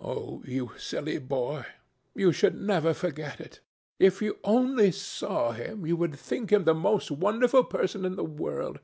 [0.00, 0.44] Oh!
[0.46, 1.64] you silly boy!
[2.14, 3.58] you should never forget it.
[3.98, 8.22] If you only saw him, you would think him the most wonderful person in the
[8.22, 8.78] world.